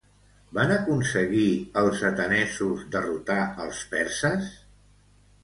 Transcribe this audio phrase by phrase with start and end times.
[0.57, 1.49] Van aconseguir
[1.81, 4.51] els atenesos derrotar els perses?